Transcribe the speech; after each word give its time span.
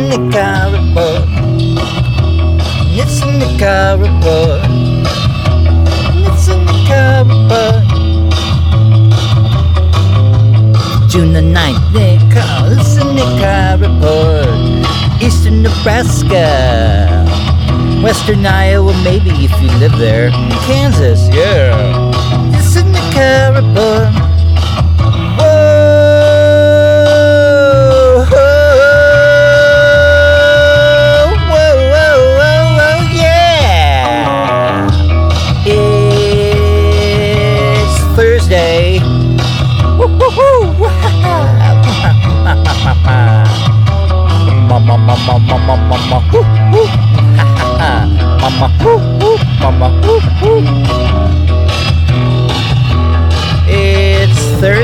in 0.00 0.08
the 0.08 0.32
car 0.32 0.70
report. 0.70 1.24
It's 3.00 3.22
in 3.22 3.38
the 3.38 3.50
car 3.58 3.98
report. 3.98 4.62
It's 6.26 6.48
in 6.48 6.60
the 6.64 6.78
car 6.88 7.24
report. 7.30 7.84
June 11.10 11.32
the 11.32 11.40
9th, 11.40 11.92
they 11.92 12.18
call 12.32 12.72
it's 12.72 12.96
in 12.96 13.16
the 13.16 13.28
car 13.40 13.76
report. 13.76 15.22
Eastern 15.22 15.62
Nebraska. 15.62 16.46
Western 18.02 18.46
Iowa, 18.46 18.94
maybe 19.04 19.30
if 19.44 19.52
you 19.60 19.68
live 19.78 19.96
there. 19.98 20.30
Kansas, 20.66 21.28
yeah. 21.34 22.10
It's 22.54 22.76
in 22.76 22.90
the 22.92 23.04
car 23.12 23.52
report. 23.60 24.29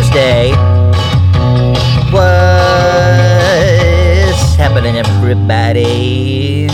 Thursday. 0.06 0.50
What's 2.12 2.22
happening, 4.54 4.96
everybody? 4.96 6.66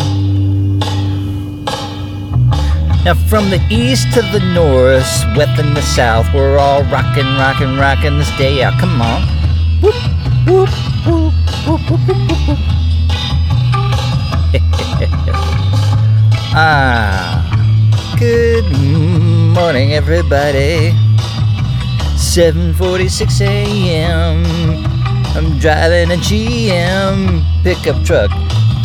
Now, 3.05 3.15
from 3.29 3.51
the 3.51 3.61
east 3.71 4.13
to 4.15 4.23
the 4.23 4.41
north, 4.55 5.07
west 5.37 5.59
and 5.61 5.77
the 5.77 5.83
south, 5.83 6.33
we're 6.35 6.59
all 6.59 6.85
rockin', 6.85 7.27
rockin', 7.37 7.77
rockin' 7.79 8.19
this 8.19 8.31
day 8.37 8.63
out. 8.63 8.79
Come 8.79 9.01
on. 9.01 9.23
Whoop, 9.81 9.95
whoop, 10.47 10.69
whoop, 11.07 11.33
whoop, 11.67 11.91
whoop, 11.91 12.09
whoop, 12.09 12.49
whoop. 12.49 12.59
ah, 16.55 18.17
good 18.19 18.71
morning, 19.55 19.95
everybody. 19.95 20.93
7:46 22.33 23.43
a.m. 23.43 24.43
I'm 25.37 25.59
driving 25.59 26.11
a 26.13 26.19
GM 26.19 27.45
pickup 27.63 28.03
truck, 28.07 28.31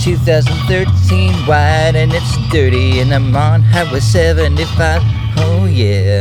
2013 0.01 1.31
white, 1.47 1.93
and 1.95 2.11
it's 2.11 2.37
dirty, 2.51 2.99
and 2.99 3.13
I'm 3.13 3.33
on 3.33 3.61
Highway 3.61 4.01
75. 4.01 5.01
Oh 5.37 5.63
yeah. 5.63 6.19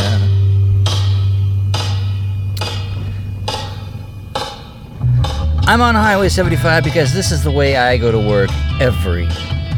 I'm 5.66 5.80
on 5.80 5.96
Highway 5.96 6.28
75 6.28 6.84
because 6.84 7.12
this 7.12 7.32
is 7.32 7.42
the 7.42 7.50
way 7.50 7.76
I 7.76 7.96
go 7.96 8.12
to 8.12 8.20
work 8.20 8.50
every 8.80 9.28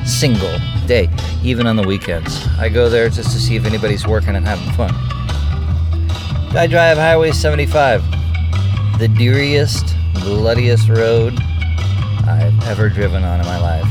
single 0.04 0.54
day, 0.86 1.08
even 1.42 1.66
on 1.66 1.76
the 1.76 1.88
weekends. 1.88 2.46
I 2.58 2.69
go 2.69 2.91
there 2.91 3.08
just 3.08 3.30
to 3.32 3.38
see 3.38 3.56
if 3.56 3.64
anybody's 3.64 4.06
working 4.06 4.36
and 4.36 4.46
having 4.46 4.70
fun. 4.74 5.17
I 6.56 6.66
drive 6.66 6.96
Highway 6.96 7.32
75, 7.32 8.02
the 8.98 9.06
deariest, 9.06 9.94
bloodiest 10.14 10.88
road 10.88 11.38
I've 12.26 12.66
ever 12.66 12.88
driven 12.88 13.22
on 13.22 13.38
in 13.38 13.47
my 13.47 13.59
life. 13.59 13.86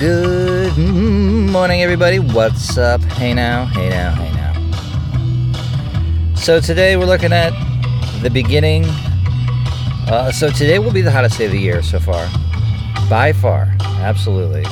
Good 0.00 0.76
morning, 0.78 1.82
everybody. 1.82 2.18
What's 2.18 2.78
up? 2.78 3.02
Hey 3.02 3.34
now, 3.34 3.66
hey 3.66 3.90
now, 3.90 4.14
hey 4.14 4.32
now. 4.32 6.34
So 6.34 6.60
today 6.60 6.96
we're 6.96 7.04
looking 7.04 7.32
at 7.32 7.52
the 8.22 8.30
beginning. 8.30 8.86
Uh, 10.08 10.32
so 10.32 10.50
today 10.50 10.78
will 10.78 10.92
be 10.92 11.02
the 11.02 11.10
hottest 11.10 11.36
day 11.36 11.44
of 11.44 11.52
the 11.52 11.60
year 11.60 11.82
so 11.82 12.00
far, 12.00 12.26
by 13.10 13.34
far, 13.34 13.70
absolutely. 13.80 14.64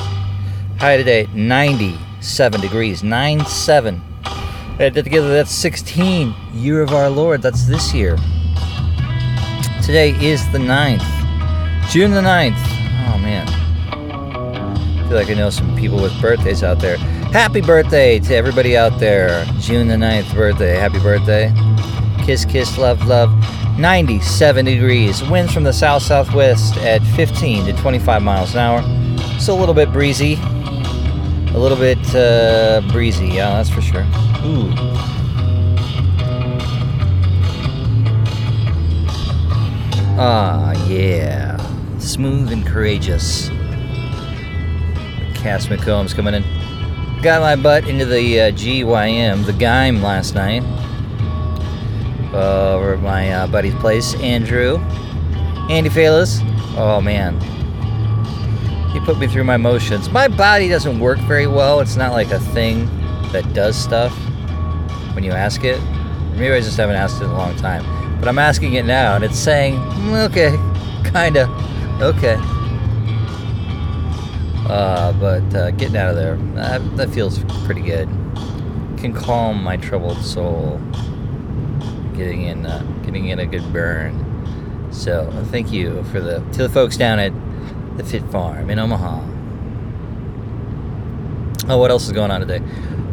High 0.79 0.97
today, 0.97 1.27
97 1.33 2.61
degrees, 2.61 3.03
97. 3.03 4.01
Add 4.79 4.93
together, 4.93 5.29
that's 5.33 5.49
16. 5.49 6.35
Year 6.53 6.83
of 6.83 6.93
our 6.93 7.09
Lord, 7.09 7.41
that's 7.41 7.65
this 7.65 7.95
year. 7.95 8.15
Today 9.81 10.11
is 10.23 10.47
the 10.51 10.59
9th, 10.59 11.01
June 11.89 12.11
the 12.11 12.21
9th. 12.21 12.53
Oh 13.09 13.17
man. 13.17 13.47
I 13.47 15.07
feel 15.07 15.17
like 15.17 15.31
I 15.31 15.33
know 15.33 15.49
some 15.49 15.75
people 15.75 15.99
with 15.99 16.13
birthdays 16.21 16.61
out 16.61 16.79
there. 16.79 16.97
Happy 16.97 17.59
birthday 17.59 18.19
to 18.19 18.35
everybody 18.35 18.77
out 18.77 18.99
there. 18.99 19.45
June 19.59 19.87
the 19.87 19.95
9th 19.95 20.35
birthday. 20.35 20.75
Happy 20.75 20.99
birthday. 20.99 21.51
Kiss, 22.23 22.45
kiss, 22.45 22.77
love, 22.77 23.03
love. 23.07 23.31
97 23.79 24.65
degrees. 24.65 25.23
Winds 25.27 25.51
from 25.51 25.63
the 25.63 25.73
south 25.73 26.03
southwest 26.03 26.77
at 26.77 27.01
15 27.15 27.65
to 27.65 27.73
25 27.81 28.21
miles 28.21 28.53
an 28.53 28.59
hour. 28.59 28.83
It's 29.35 29.47
a 29.47 29.53
little 29.55 29.73
bit 29.73 29.91
breezy. 29.91 30.35
A 31.57 31.59
little 31.59 31.75
bit 31.75 32.15
uh, 32.15 32.81
breezy, 32.91 33.29
yeah, 33.29 33.49
that's 33.49 33.67
for 33.71 33.81
sure. 33.81 34.03
Ooh. 34.45 34.71
Ah, 40.19 40.73
yeah. 40.85 41.57
Smooth 41.97 42.51
and 42.51 42.63
courageous. 42.63 43.47
Cass 45.33 45.65
McCombs 45.65 46.13
coming 46.13 46.35
in. 46.35 46.43
Got 47.23 47.41
my 47.41 47.55
butt 47.55 47.87
into 47.87 48.05
the 48.05 48.39
uh, 48.39 48.51
GYM, 48.51 49.47
the 49.47 49.53
Gime, 49.53 50.03
last 50.03 50.35
night. 50.35 50.61
Uh, 52.35 52.75
over 52.75 52.93
at 52.93 53.01
my 53.01 53.33
uh, 53.33 53.47
buddy's 53.47 53.73
place, 53.73 54.13
Andrew. 54.21 54.77
Andy 55.71 55.89
Falas. 55.89 56.39
Oh, 56.77 57.01
man. 57.01 57.56
He 58.93 58.99
put 59.01 59.17
me 59.17 59.27
through 59.27 59.43
my 59.43 59.57
motions. 59.57 60.09
My 60.09 60.27
body 60.27 60.69
doesn't 60.69 60.99
work 60.99 61.19
very 61.19 61.47
well. 61.47 61.79
It's 61.81 61.95
not 61.95 62.11
like 62.13 62.31
a 62.31 62.39
thing 62.39 62.85
that 63.31 63.53
does 63.53 63.75
stuff 63.75 64.13
when 65.13 65.23
you 65.23 65.31
ask 65.31 65.63
it. 65.63 65.81
Maybe 66.33 66.53
I 66.53 66.61
just 66.61 66.77
haven't 66.77 66.95
asked 66.95 67.21
it 67.21 67.25
in 67.25 67.31
a 67.31 67.37
long 67.37 67.55
time. 67.57 67.83
But 68.19 68.27
I'm 68.27 68.39
asking 68.39 68.73
it 68.73 68.85
now, 68.85 69.15
and 69.15 69.23
it's 69.23 69.37
saying, 69.37 69.75
"Mm, 69.75 70.29
okay, 70.29 70.51
kinda, 71.11 71.47
okay. 72.01 72.37
Uh, 74.67 75.13
but 75.13 75.55
uh, 75.55 75.71
getting 75.71 75.95
out 75.95 76.09
of 76.09 76.15
there, 76.15 76.35
that, 76.55 76.97
that 76.97 77.09
feels 77.11 77.39
pretty 77.65 77.81
good. 77.81 78.09
Can 78.97 79.13
calm 79.13 79.63
my 79.63 79.77
troubled 79.77 80.17
soul. 80.17 80.81
Getting 82.15 82.43
in, 82.43 82.65
uh, 82.65 82.81
getting 83.05 83.29
in 83.29 83.39
a 83.39 83.45
good 83.45 83.71
burn. 83.71 84.23
So 84.91 85.31
thank 85.51 85.71
you 85.71 86.03
for 86.05 86.19
the 86.19 86.39
to 86.53 86.63
the 86.63 86.69
folks 86.69 86.97
down 86.97 87.19
at 87.19 87.31
the 87.97 88.03
Fit 88.03 88.23
Farm 88.31 88.69
in 88.69 88.79
Omaha. 88.79 89.23
Oh, 91.69 91.77
what 91.77 91.91
else 91.91 92.05
is 92.05 92.13
going 92.13 92.31
on 92.31 92.39
today? 92.39 92.61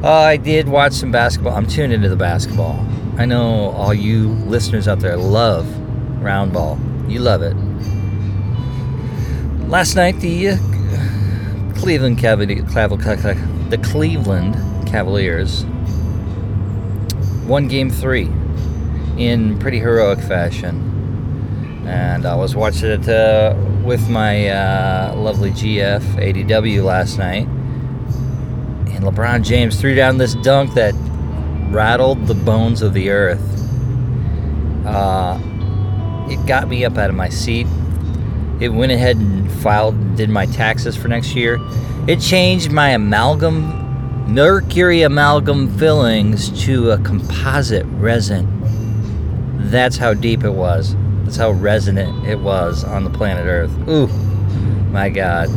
Uh, 0.03 0.13
I 0.13 0.37
did 0.37 0.69
watch 0.69 0.93
some 0.93 1.11
basketball. 1.11 1.55
I'm 1.55 1.67
tuned 1.67 1.93
into 1.93 2.09
the 2.09 2.17
basketball. 2.17 2.87
I 3.17 3.25
know 3.25 3.71
all 3.71 3.95
you 3.95 4.29
listeners 4.29 4.87
out 4.87 5.01
there 5.01 5.17
love 5.17 5.67
round 6.23 6.53
ball. 6.53 6.79
You 7.09 7.21
love 7.21 7.43
it. 7.43 7.55
Last 9.69 9.97
night, 9.97 10.21
the 10.21 10.51
uh, 10.51 10.57
Cleveland 11.75 12.19
Cavaliers, 12.19 12.65
the 12.73 13.81
Cleveland 13.83 14.87
Cavaliers 14.87 15.65
won 17.47 17.67
Game 17.67 17.91
Three 17.91 18.31
in 19.17 19.59
pretty 19.59 19.79
heroic 19.79 20.21
fashion, 20.21 21.85
and 21.87 22.27
I 22.27 22.35
was 22.35 22.55
watching 22.55 22.91
it 22.91 23.09
uh, 23.09 23.55
with 23.85 24.09
my 24.09 24.49
uh, 24.49 25.15
lovely 25.17 25.51
GF 25.51 26.03
ADW 26.17 26.83
last 26.83 27.19
night. 27.19 27.47
And 27.47 29.05
LeBron 29.05 29.45
James 29.45 29.79
threw 29.79 29.95
down 29.95 30.17
this 30.19 30.35
dunk 30.37 30.75
that 30.75 30.95
rattled 31.71 32.27
the 32.27 32.35
bones 32.35 32.81
of 32.81 32.95
the 32.95 33.11
earth. 33.11 33.43
Uh, 34.87 35.39
it 36.31 36.45
got 36.47 36.69
me 36.69 36.85
up 36.85 36.97
out 36.97 37.11
of 37.11 37.17
my 37.17 37.29
seat. 37.29 37.67
It 38.61 38.71
went 38.71 38.93
ahead 38.93 39.17
and 39.17 39.51
filed, 39.61 40.17
did 40.17 40.31
my 40.31 40.47
taxes 40.47 40.97
for 40.97 41.09
next 41.09 41.35
year. 41.35 41.59
It 42.07 42.21
changed 42.21 42.71
my 42.71 42.91
amalgam, 42.91 44.33
mercury 44.33 45.03
amalgam 45.03 45.77
fillings 45.79 46.65
to 46.65 46.93
a 46.93 46.99
composite 46.99 47.87
resin. 47.87 48.49
That's 49.71 49.97
how 49.97 50.15
deep 50.15 50.45
it 50.45 50.53
was. 50.53 50.95
That's 51.35 51.43
how 51.43 51.51
resonant 51.51 52.29
it 52.29 52.39
was 52.39 52.85
on 52.85 53.03
the 53.03 53.11
planet 53.11 53.47
Earth. 53.47 53.77
Ooh, 53.89 54.07
my 54.93 55.09
God. 55.09 55.49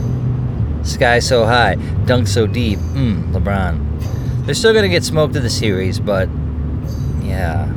Sky 0.82 1.20
so 1.20 1.46
high, 1.46 1.76
dunk 2.06 2.28
so 2.28 2.48
deep. 2.48 2.80
Mmm, 2.80 3.32
LeBron. 3.32 4.44
They're 4.48 4.56
still 4.56 4.74
gonna 4.74 4.90
get 4.90 5.04
smoked 5.04 5.36
in 5.36 5.44
the 5.44 5.52
series, 5.52 6.00
but 6.00 6.30
yeah, 7.22 7.72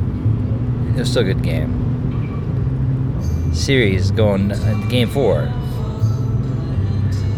it 0.95 0.95
was 0.95 1.11
still 1.11 1.21
a 1.21 1.25
good 1.25 1.43
game. 1.43 1.69
Series 3.53 4.09
going 4.09 4.51
uh, 4.51 4.87
game 4.89 5.07
four. 5.07 5.47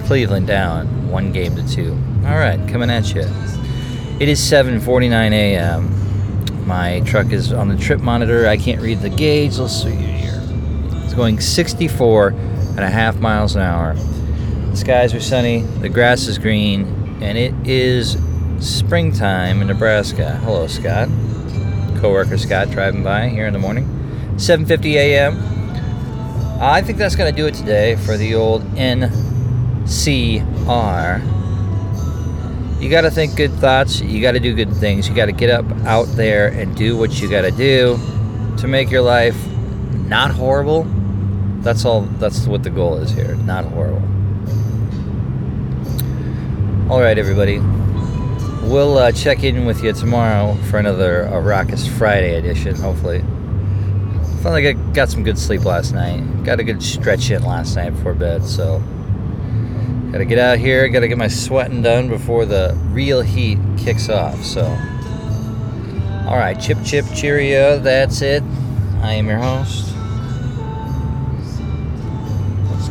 Cleveland 0.05 0.47
down 0.47 1.09
one 1.09 1.33
game 1.33 1.57
to 1.57 1.67
two. 1.67 1.91
All 2.25 2.37
right, 2.37 2.65
coming 2.69 2.89
at 2.89 3.13
you. 3.13 3.23
It 4.21 4.29
is 4.29 4.39
7:49 4.39 5.33
a.m. 5.33 6.65
My 6.65 7.01
truck 7.01 7.33
is 7.33 7.51
on 7.51 7.67
the 7.67 7.75
trip 7.75 7.99
monitor. 7.99 8.47
I 8.47 8.55
can't 8.55 8.79
read 8.79 9.01
the 9.01 9.09
gauge. 9.09 9.57
Let's 9.57 9.83
see. 9.83 10.12
It's 11.13 11.19
going 11.19 11.39
64 11.39 12.29
and 12.29 12.79
a 12.79 12.89
half 12.89 13.19
miles 13.19 13.55
an 13.55 13.61
hour. 13.61 13.93
The 13.93 14.75
skies 14.75 15.13
are 15.13 15.19
sunny. 15.19 15.61
The 15.61 15.87
grass 15.87 16.25
is 16.25 16.39
green, 16.39 16.87
and 17.21 17.37
it 17.37 17.53
is 17.67 18.17
springtime 18.57 19.61
in 19.61 19.67
Nebraska. 19.67 20.31
Hello, 20.37 20.65
Scott. 20.65 21.09
Coworker 22.01 22.39
Scott 22.39 22.71
driving 22.71 23.03
by 23.03 23.29
here 23.29 23.45
in 23.45 23.53
the 23.53 23.59
morning. 23.59 23.85
7:50 24.37 24.95
a.m. 24.95 25.37
I 26.59 26.81
think 26.81 26.97
that's 26.97 27.15
going 27.15 27.31
to 27.31 27.37
do 27.39 27.45
it 27.45 27.53
today 27.53 27.95
for 27.95 28.17
the 28.17 28.33
old 28.33 28.63
NCR. 28.73 29.11
You 32.81 32.89
got 32.89 33.01
to 33.01 33.11
think 33.11 33.35
good 33.35 33.53
thoughts. 33.53 34.01
You 34.01 34.19
got 34.19 34.31
to 34.31 34.39
do 34.39 34.55
good 34.55 34.73
things. 34.77 35.07
You 35.07 35.13
got 35.13 35.27
to 35.27 35.31
get 35.31 35.51
up 35.51 35.71
out 35.85 36.07
there 36.15 36.47
and 36.47 36.75
do 36.75 36.97
what 36.97 37.21
you 37.21 37.29
got 37.29 37.41
to 37.41 37.51
do 37.51 37.99
to 38.57 38.67
make 38.67 38.89
your 38.89 39.03
life 39.03 39.37
not 40.07 40.31
horrible. 40.31 40.87
That's 41.63 41.85
all. 41.85 42.01
That's 42.01 42.45
what 42.45 42.61
the 42.63 42.69
goal 42.69 42.97
is 42.97 43.11
here. 43.11 43.35
Not 43.35 43.63
horrible. 43.65 44.01
All 46.91 46.99
right, 46.99 47.17
everybody. 47.17 47.59
We'll 48.69 48.97
uh, 48.97 49.11
check 49.13 49.43
in 49.43 49.65
with 49.65 49.81
you 49.81 49.93
tomorrow 49.93 50.55
for 50.69 50.77
another 50.77 51.27
uh, 51.27 51.39
Raucous 51.39 51.87
Friday 51.87 52.35
edition, 52.35 52.75
hopefully. 52.75 53.19
Felt 54.41 54.53
like 54.53 54.65
I 54.65 54.73
got 54.91 55.09
some 55.09 55.23
good 55.23 55.39
sleep 55.39 55.63
last 55.63 55.93
night. 55.93 56.21
Got 56.43 56.59
a 56.59 56.63
good 56.63 56.83
stretch 56.83 57.31
in 57.31 57.43
last 57.43 57.77
night 57.77 57.91
before 57.91 58.13
bed, 58.13 58.43
so. 58.43 58.83
Gotta 60.11 60.25
get 60.25 60.37
out 60.37 60.59
here, 60.59 60.87
gotta 60.89 61.07
get 61.07 61.17
my 61.17 61.29
sweating 61.29 61.81
done 61.81 62.09
before 62.09 62.45
the 62.45 62.77
real 62.89 63.21
heat 63.21 63.57
kicks 63.77 64.09
off, 64.09 64.43
so. 64.43 64.63
Alright, 66.25 66.59
chip 66.59 66.77
chip 66.85 67.05
cheerio, 67.15 67.79
that's 67.79 68.21
it. 68.21 68.43
I 69.01 69.13
am 69.13 69.27
your 69.27 69.39
host. 69.39 69.92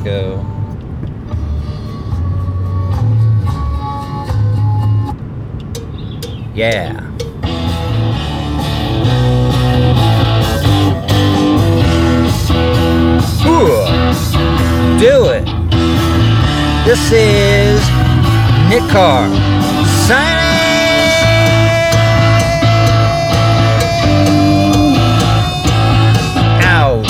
Go. 0.02 0.44
Yeah. 6.54 7.08
Ooh, 13.46 13.86
do 14.98 15.30
it. 15.30 15.44
This 16.84 17.12
is 17.12 17.80
Nick 18.68 18.82
Carr 18.90 19.28
signing 20.06 20.41